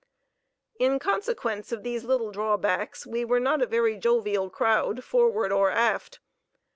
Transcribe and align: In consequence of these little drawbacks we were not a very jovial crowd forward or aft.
In 0.79 0.97
consequence 0.97 1.71
of 1.71 1.83
these 1.83 2.03
little 2.05 2.31
drawbacks 2.31 3.05
we 3.05 3.23
were 3.23 3.39
not 3.39 3.61
a 3.61 3.67
very 3.67 3.95
jovial 3.97 4.49
crowd 4.49 5.03
forward 5.03 5.51
or 5.51 5.69
aft. 5.69 6.19